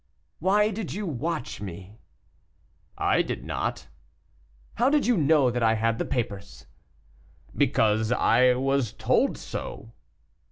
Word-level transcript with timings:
"Why 0.39 0.71
did 0.71 0.93
you 0.93 1.05
watch 1.05 1.61
me?" 1.61 1.99
"I 2.97 3.21
did 3.21 3.45
not." 3.45 3.85
"How 4.73 4.89
did 4.89 5.05
you 5.05 5.15
know 5.15 5.51
that 5.51 5.61
I 5.61 5.75
had 5.75 5.99
the 5.99 6.05
papers?" 6.05 6.65
"Because 7.55 8.11
I 8.11 8.55
was 8.55 8.93
told 8.93 9.37
so." 9.37 9.93